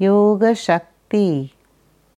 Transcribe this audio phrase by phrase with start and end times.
[0.00, 1.50] योगशक्ति